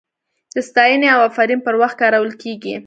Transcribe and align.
د 0.55 0.57
ستاینې 0.69 1.07
او 1.15 1.19
افرین 1.29 1.59
پر 1.65 1.75
وخت 1.81 1.95
کارول 2.01 2.31
کیږي. 2.43 2.75